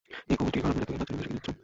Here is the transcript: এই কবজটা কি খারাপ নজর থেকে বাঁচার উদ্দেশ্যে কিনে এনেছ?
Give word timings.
এই 0.31 0.35
কবজটা 0.39 0.57
কি 0.59 0.63
খারাপ 0.63 0.77
নজর 0.81 0.85
থেকে 0.85 0.93
বাঁচার 1.01 1.15
উদ্দেশ্যে 1.15 1.15
কিনে 1.17 1.33
এনেছ? 1.33 1.57